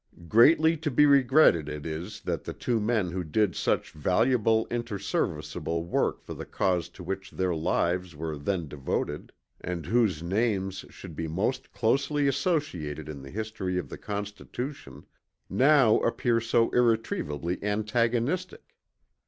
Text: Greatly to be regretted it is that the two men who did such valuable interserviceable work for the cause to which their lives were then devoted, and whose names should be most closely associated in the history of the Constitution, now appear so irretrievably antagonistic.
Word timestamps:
Greatly 0.27 0.75
to 0.77 0.89
be 0.89 1.05
regretted 1.05 1.69
it 1.69 1.85
is 1.85 2.21
that 2.21 2.43
the 2.43 2.53
two 2.55 2.79
men 2.79 3.11
who 3.11 3.23
did 3.23 3.55
such 3.55 3.91
valuable 3.91 4.65
interserviceable 4.71 5.83
work 5.85 6.23
for 6.23 6.33
the 6.33 6.43
cause 6.43 6.89
to 6.89 7.03
which 7.03 7.29
their 7.29 7.53
lives 7.53 8.15
were 8.15 8.35
then 8.35 8.67
devoted, 8.67 9.31
and 9.63 9.85
whose 9.85 10.23
names 10.23 10.85
should 10.89 11.15
be 11.15 11.27
most 11.27 11.71
closely 11.71 12.27
associated 12.27 13.07
in 13.07 13.21
the 13.21 13.29
history 13.29 13.77
of 13.77 13.89
the 13.89 13.97
Constitution, 13.99 15.05
now 15.51 15.99
appear 15.99 16.41
so 16.41 16.71
irretrievably 16.71 17.63
antagonistic. 17.63 18.73